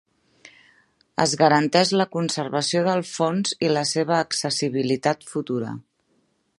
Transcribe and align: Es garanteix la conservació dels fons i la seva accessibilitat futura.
Es 1.25 1.35
garanteix 1.41 1.91
la 2.01 2.07
conservació 2.17 2.83
dels 2.89 3.13
fons 3.21 3.55
i 3.67 3.71
la 3.75 3.87
seva 3.93 4.17
accessibilitat 4.23 5.27
futura. 5.35 5.77